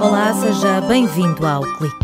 [0.00, 1.96] Olá, seja bem-vindo ao Clique.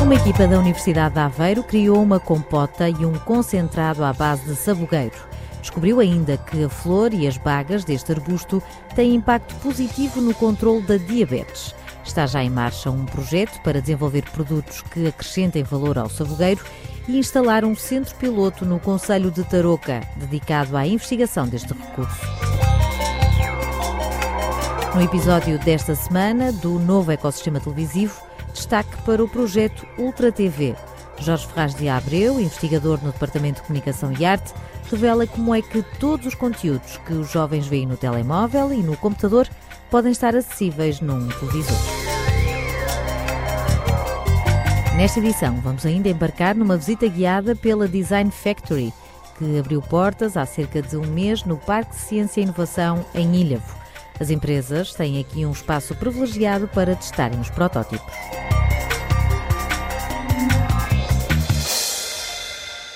[0.00, 4.54] Uma equipa da Universidade de Aveiro criou uma compota e um concentrado à base de
[4.54, 5.16] sabugueiro.
[5.60, 8.62] Descobriu ainda que a flor e as bagas deste arbusto
[8.94, 11.74] têm impacto positivo no controle da diabetes.
[12.04, 16.64] Está já em marcha um projeto para desenvolver produtos que acrescentem valor ao sabugueiro
[17.08, 22.20] e instalar um centro piloto no Conselho de Tarouca, dedicado à investigação deste recurso.
[24.94, 28.20] No episódio desta semana do novo ecossistema televisivo,
[28.52, 30.76] destaque para o projeto Ultra TV.
[31.18, 34.52] Jorge Ferraz de Abreu, investigador no Departamento de Comunicação e Arte,
[34.90, 38.96] revela como é que todos os conteúdos que os jovens veem no telemóvel e no
[38.96, 39.48] computador
[39.90, 42.11] podem estar acessíveis num televisor.
[45.02, 48.94] Nesta edição, vamos ainda embarcar numa visita guiada pela Design Factory,
[49.36, 53.74] que abriu portas há cerca de um mês no Parque Ciência e Inovação em Ilhavo.
[54.20, 58.14] As empresas têm aqui um espaço privilegiado para testarem os protótipos.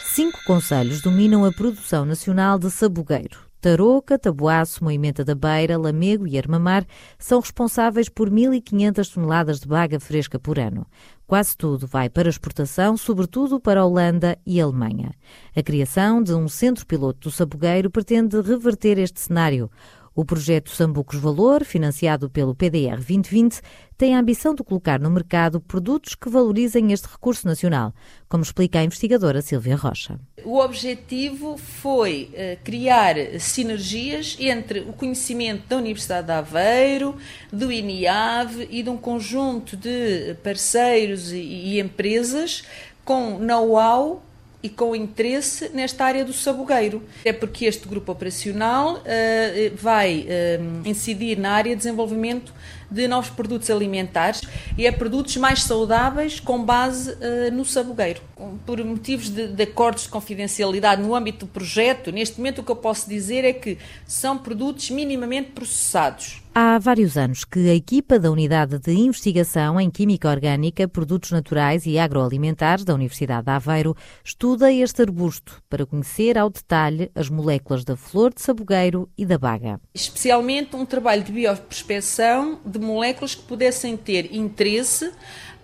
[0.05, 3.41] Cinco conselhos dominam a produção nacional de sabugueiro.
[3.67, 6.87] Tarouca, Taboaço, Moimenta da Beira, Lamego e Armamar
[7.19, 10.87] são responsáveis por 1.500 toneladas de baga fresca por ano.
[11.27, 15.11] Quase tudo vai para exportação, sobretudo para a Holanda e a Alemanha.
[15.57, 19.69] A criação de um centro piloto do sabugueiro pretende reverter este cenário.
[20.17, 23.61] O projeto Sambucos Valor, financiado pelo PDR 2020,
[23.99, 27.93] tem a ambição de colocar no mercado produtos que valorizem este recurso nacional,
[28.27, 30.19] como explica a investigadora Silvia Rocha.
[30.43, 37.17] O objetivo foi uh, criar sinergias entre o conhecimento da Universidade de Aveiro,
[37.53, 42.65] do INIAV e de um conjunto de parceiros e empresas
[43.05, 44.23] com know-how
[44.63, 47.03] e com interesse nesta área do sabogueiro.
[47.25, 52.53] É porque este grupo operacional uh, vai uh, incidir na área de desenvolvimento
[52.91, 54.43] de novos produtos alimentares
[54.79, 58.21] e é produtos mais saudáveis com base uh, no sabogueiro.
[58.65, 62.71] Por motivos de, de, acordos de confidencialidade no âmbito do projeto, neste momento o que
[62.71, 66.43] eu posso dizer é que são produtos minimamente processados.
[66.59, 71.85] Há vários anos que a equipa da Unidade de Investigação em Química Orgânica, Produtos Naturais
[71.85, 73.95] e Agroalimentares da Universidade de Aveiro
[74.25, 79.37] estuda este arbusto para conhecer ao detalhe as moléculas da flor de sabogueiro e da
[79.37, 79.79] baga.
[79.93, 85.13] Especialmente um trabalho de bioprospecção de moléculas que pudessem ter interesse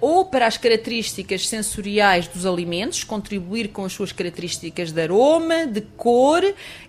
[0.03, 5.81] ou para as características sensoriais dos alimentos, contribuir com as suas características de aroma, de
[5.81, 6.43] cor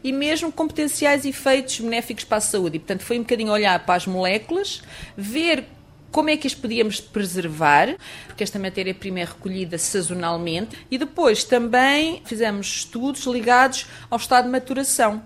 [0.04, 2.78] e mesmo com potenciais efeitos benéficos para a saúde.
[2.78, 4.82] E, portanto, foi um bocadinho olhar para as moléculas,
[5.16, 5.66] ver
[6.12, 12.20] como é que as podíamos preservar, porque esta matéria-prima é recolhida sazonalmente, e depois também
[12.26, 15.22] fizemos estudos ligados ao estado de maturação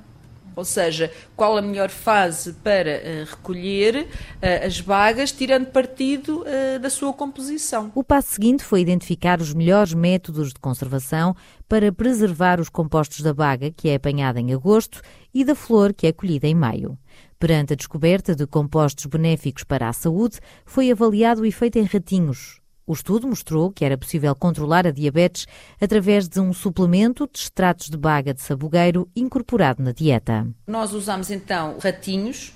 [0.57, 6.79] ou seja, qual a melhor fase para uh, recolher uh, as bagas, tirando partido uh,
[6.79, 7.91] da sua composição.
[7.93, 11.35] O passo seguinte foi identificar os melhores métodos de conservação
[11.69, 14.99] para preservar os compostos da baga, que é apanhada em agosto,
[15.31, 16.97] e da flor, que é colhida em maio.
[17.39, 22.59] Perante a descoberta de compostos benéficos para a saúde, foi avaliado o efeito em ratinhos,
[22.87, 25.45] o estudo mostrou que era possível controlar a diabetes
[25.79, 30.47] através de um suplemento de extratos de baga de sabugueiro incorporado na dieta.
[30.65, 32.53] Nós usamos então ratinhos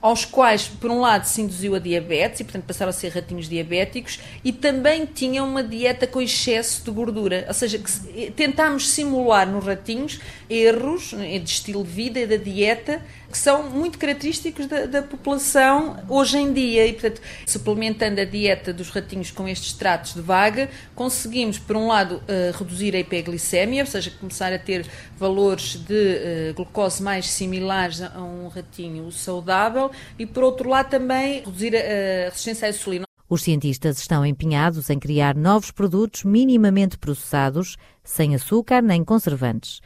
[0.00, 3.48] aos quais, por um lado, se induziu a diabetes e, portanto, passaram a ser ratinhos
[3.48, 7.44] diabéticos e também tinham uma dieta com excesso de gordura.
[7.48, 13.02] Ou seja, que tentámos simular nos ratinhos erros de estilo de vida e da dieta
[13.30, 16.86] que são muito característicos da, da, população hoje em dia.
[16.86, 21.88] E, portanto, suplementando a dieta dos ratinhos com estes tratos de vaga, conseguimos, por um
[21.88, 24.86] lado, uh, reduzir a hipoglicemia, ou seja, começar a ter
[25.16, 29.87] valores de uh, glucose mais similares a um ratinho saudável,
[30.18, 33.04] e, por outro lado, também reduzir a, resistência à insulina.
[33.28, 39.80] Os cientistas estão empenhados em criar novos produtos minimamente processados, sem açúcar nem conservantes.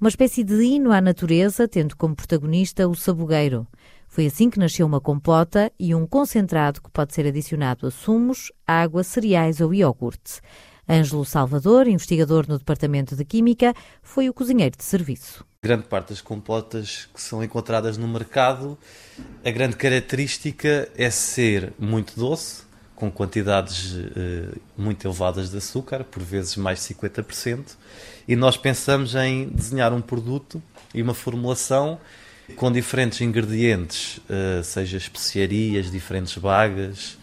[0.00, 3.66] Uma espécie de hino à natureza, tendo como protagonista o sabugueiro.
[4.08, 8.50] Foi assim que nasceu uma compota e um concentrado que pode ser adicionado a sumos,
[8.66, 10.40] água, cereais ou iogurte.
[10.88, 15.44] Ângelo Salvador, investigador no Departamento de Química, foi o cozinheiro de serviço.
[15.60, 18.78] Grande parte das compotas que são encontradas no mercado,
[19.44, 22.62] a grande característica é ser muito doce,
[22.94, 27.74] com quantidades uh, muito elevadas de açúcar, por vezes mais de 50%,
[28.28, 30.62] e nós pensamos em desenhar um produto
[30.94, 31.98] e uma formulação
[32.54, 37.18] com diferentes ingredientes, uh, seja especiarias, diferentes bagas,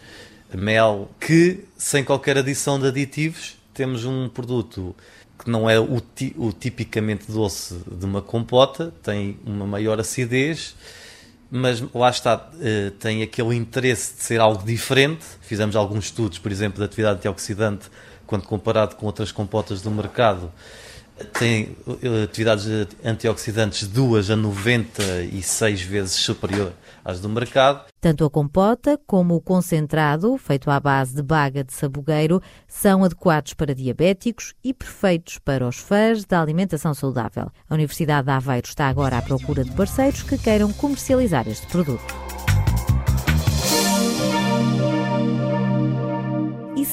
[0.52, 4.94] mel, que sem qualquer adição de aditivos temos um produto
[5.38, 6.02] que não é o,
[6.36, 10.74] o tipicamente doce de uma compota, tem uma maior acidez,
[11.50, 15.24] mas lá está, eh, tem aquele interesse de ser algo diferente.
[15.42, 17.88] Fizemos alguns estudos, por exemplo, de atividade antioxidante,
[18.26, 20.52] quando comparado com outras compotas do mercado,
[21.38, 22.66] tem eh, atividades
[23.04, 26.72] antioxidantes duas a 96 vezes superior
[27.04, 27.84] às do mercado.
[28.00, 33.54] Tanto a compota como o concentrado, feito à base de baga de sabugueiro, são adequados
[33.54, 37.50] para diabéticos e perfeitos para os fãs da alimentação saudável.
[37.68, 42.25] A Universidade de Aveiro está agora à procura de parceiros que queiram comercializar este produto.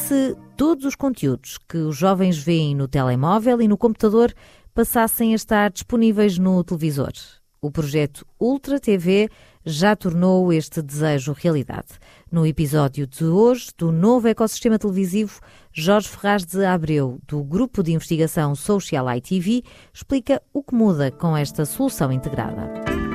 [0.08, 4.34] Se todos os conteúdos que os jovens veem no telemóvel e no computador
[4.74, 7.14] passassem a estar disponíveis no televisor?
[7.62, 9.30] O projeto Ultra TV
[9.66, 11.88] já tornou este desejo realidade.
[12.30, 15.40] No episódio de hoje do novo ecossistema televisivo,
[15.72, 19.64] Jorge Ferraz de Abreu, do Grupo de Investigação Social ITV,
[19.94, 23.13] explica o que muda com esta solução integrada.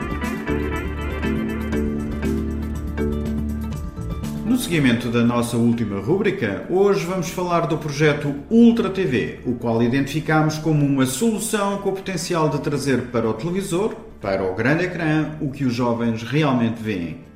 [4.58, 10.58] Seguimento da nossa última rúbrica, hoje vamos falar do projeto Ultra TV, o qual identificamos
[10.58, 15.36] como uma solução com o potencial de trazer para o televisor para o grande ecrã
[15.40, 17.28] o que os jovens realmente veem.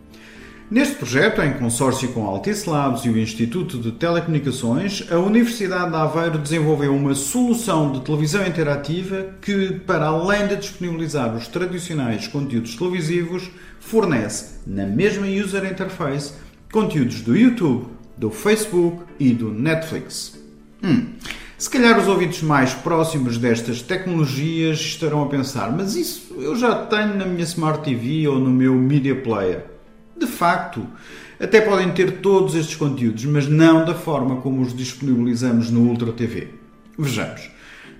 [0.68, 5.90] Neste projeto, em consórcio com a Altice Labs e o Instituto de Telecomunicações, a Universidade
[5.90, 12.26] de Aveiro desenvolveu uma solução de televisão interativa que, para além de disponibilizar os tradicionais
[12.26, 16.32] conteúdos televisivos, fornece, na mesma user interface,
[16.72, 17.86] conteúdos do YouTube,
[18.16, 20.40] do Facebook e do Netflix.
[20.82, 21.10] Hum.
[21.58, 26.74] Se calhar os ouvintes mais próximos destas tecnologias estarão a pensar, mas isso eu já
[26.86, 29.66] tenho na minha Smart TV ou no meu Media Player.
[30.16, 30.84] De facto,
[31.38, 36.10] até podem ter todos estes conteúdos, mas não da forma como os disponibilizamos no Ultra
[36.10, 36.48] TV.
[36.98, 37.50] Vejamos.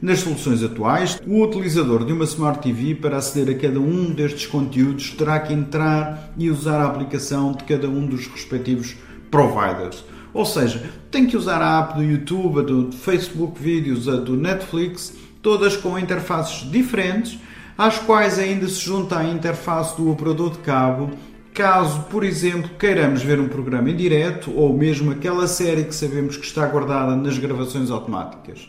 [0.03, 4.47] Nas soluções atuais, o utilizador de uma Smart TV, para aceder a cada um destes
[4.47, 8.97] conteúdos, terá que entrar e usar a aplicação de cada um dos respectivos
[9.31, 14.17] providers ou seja, tem que usar a app do YouTube, a do Facebook Vídeos, a
[14.17, 17.39] do Netflix, todas com interfaces diferentes,
[17.77, 21.11] às quais ainda se junta a interface do operador de cabo,
[21.53, 26.37] caso, por exemplo, queiramos ver um programa em direto ou mesmo aquela série que sabemos
[26.37, 28.69] que está guardada nas gravações automáticas.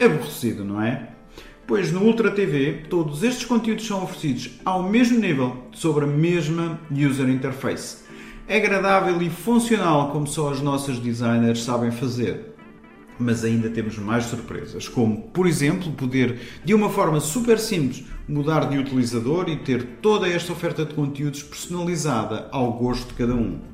[0.00, 1.08] Aborrecido, não é?
[1.66, 6.78] Pois no Ultra TV todos estes conteúdos são oferecidos ao mesmo nível sobre a mesma
[6.90, 8.04] user interface
[8.48, 12.54] agradável e funcional como só os nossos designers sabem fazer.
[13.18, 18.68] Mas ainda temos mais surpresas, como, por exemplo, poder, de uma forma super simples, mudar
[18.68, 23.73] de utilizador e ter toda esta oferta de conteúdos personalizada ao gosto de cada um.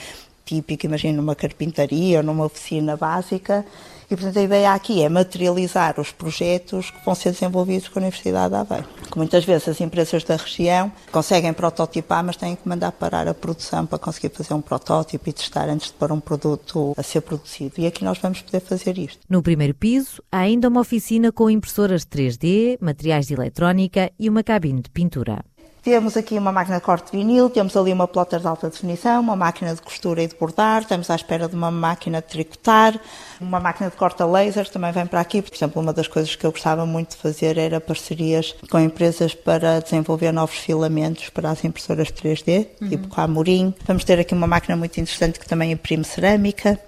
[0.44, 3.64] típico, imagina numa carpintaria ou numa oficina básica,
[4.12, 8.02] e, portanto, a ideia aqui é materializar os projetos que vão ser desenvolvidos com a
[8.02, 8.87] Universidade de Aveiro.
[9.11, 13.32] Que muitas vezes as empresas da região conseguem prototipar, mas têm que mandar parar a
[13.32, 17.22] produção para conseguir fazer um protótipo e testar antes de pôr um produto a ser
[17.22, 17.76] produzido.
[17.78, 19.20] E aqui nós vamos poder fazer isto.
[19.30, 24.42] No primeiro piso, há ainda uma oficina com impressoras 3D, materiais de eletrónica e uma
[24.42, 25.42] cabine de pintura.
[25.82, 29.20] Temos aqui uma máquina de corte de vinil, temos ali uma plotter de alta definição,
[29.20, 33.00] uma máquina de costura e de bordar, estamos à espera de uma máquina de tricotar,
[33.40, 35.42] uma máquina de corte a laser também vem para aqui.
[35.42, 39.34] Por exemplo, uma das coisas que eu gostava muito de fazer era parcerias com empresas
[39.34, 42.88] para desenvolver novos filamentos para as impressoras 3D, uhum.
[42.88, 43.74] tipo com a Amorim.
[43.84, 46.78] Vamos ter aqui uma máquina muito interessante que também imprime cerâmica.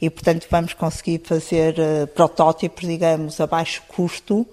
[0.00, 4.46] E, portanto, vamos conseguir fazer uh, protótipos, digamos, a baixo custo uhum.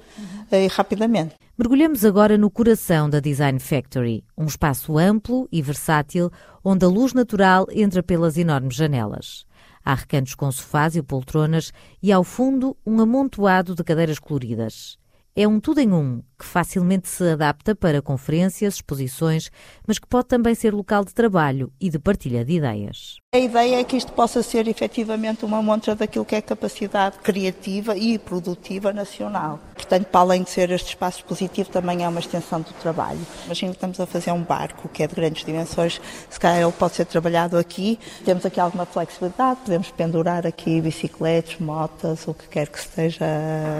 [0.51, 1.35] uh, e rapidamente.
[1.59, 6.29] Mergulhamos agora no coração da Design Factory, um espaço amplo e versátil
[6.63, 9.43] onde a luz natural entra pelas enormes janelas.
[9.83, 14.99] Há recantos com sofás e poltronas e, ao fundo, um amontoado de cadeiras coloridas.
[15.35, 19.49] É um tudo em um, que facilmente se adapta para conferências, exposições,
[19.87, 23.17] mas que pode também ser local de trabalho e de partilha de ideias.
[23.33, 27.95] A ideia é que isto possa ser efetivamente uma montra daquilo que é capacidade criativa
[27.97, 29.59] e produtiva nacional.
[29.75, 33.19] Portanto, para além de ser este espaço expositivo, também é uma extensão do trabalho.
[33.45, 36.71] Imagina que estamos a fazer um barco que é de grandes dimensões, se calhar ele
[36.71, 37.99] pode ser trabalhado aqui.
[38.23, 43.25] Temos aqui alguma flexibilidade, podemos pendurar aqui bicicletas, motas, o que quer que esteja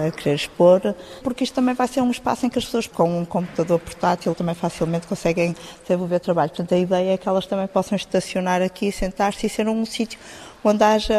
[0.07, 3.25] a querer expor, porque isto também vai ser um espaço que as pessoas com um
[3.25, 6.49] computador portátil também facilmente conseguem desenvolver trabalho.
[6.49, 10.19] Portanto, a ideia é que elas também possam estacionar aqui, sentar-se e ser um sítio
[10.67, 11.15] onde haja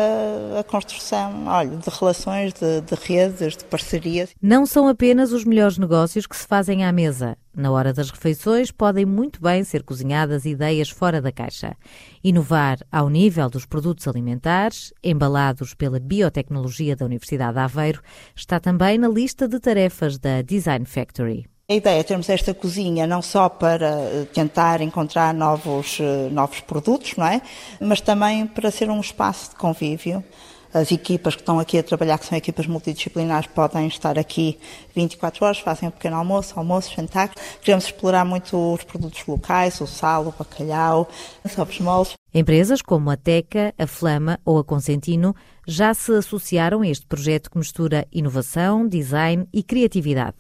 [0.59, 4.35] a construção olha, de relações, de, de, redes, de parcerias.
[4.43, 7.37] Não são apenas os melhores negócios que se fazem à mesa.
[7.57, 11.75] Na hora das refeições podem muito bem ser cozinhadas ideias fora da caixa.
[12.23, 18.03] Inovar ao nível dos produtos alimentares, embalados pela biotecnologia da Universidade de Aveiro,
[18.37, 21.47] está também na lista de tarefas da Design Factory.
[21.71, 26.61] A ideia é termos esta cozinha não só para eh, tentar encontrar novos, eh, novos
[26.61, 27.43] produtos, não é?
[27.79, 30.25] Mas também para ser um espaço de convívio.
[30.73, 34.59] As equipas que estão aqui a trabalhar, que são equipas multidisciplinares, podem estar aqui
[34.97, 37.31] 24 horas, fazem um pequeno almoço, almoço, jantar.
[37.61, 41.07] Queremos explorar muito os produtos locais, o sal, o bacalhau,
[41.45, 42.15] os moles.
[42.33, 47.51] Empresas como a Teca, a Flama ou a Consentino já se associaram a este projeto
[47.51, 50.37] que mistura inovação, design e criatividade.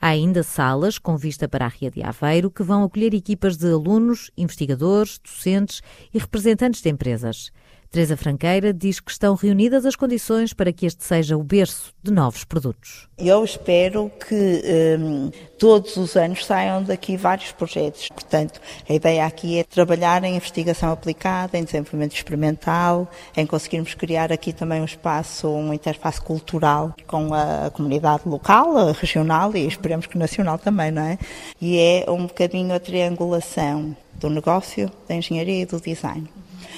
[0.00, 3.66] Há ainda salas com vista para a Ria de Aveiro que vão acolher equipas de
[3.66, 5.82] alunos, investigadores, docentes
[6.14, 7.50] e representantes de empresas.
[7.90, 12.12] Teresa Franqueira diz que estão reunidas as condições para que este seja o berço de
[12.12, 13.08] novos produtos.
[13.16, 14.62] Eu espero que
[15.00, 18.08] um, todos os anos saiam daqui vários projetos.
[18.10, 24.30] Portanto, a ideia aqui é trabalhar em investigação aplicada, em desenvolvimento experimental, em conseguirmos criar
[24.30, 30.18] aqui também um espaço, uma interface cultural com a comunidade local, regional e esperemos que
[30.18, 31.18] nacional também, não é?
[31.58, 36.28] E é um bocadinho a triangulação do negócio, da engenharia e do design.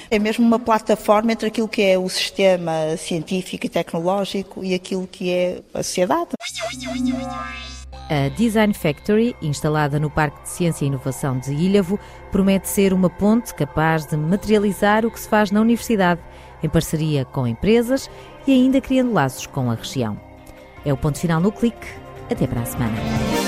[0.09, 5.07] É mesmo uma plataforma entre aquilo que é o sistema científico e tecnológico e aquilo
[5.07, 6.29] que é a sociedade.
[8.09, 11.97] A Design Factory, instalada no Parque de Ciência e Inovação de Ilhavo,
[12.29, 16.19] promete ser uma ponte capaz de materializar o que se faz na universidade,
[16.61, 18.09] em parceria com empresas
[18.45, 20.19] e ainda criando laços com a região.
[20.85, 21.87] É o ponto final no clique.
[22.29, 23.40] Até para a semana.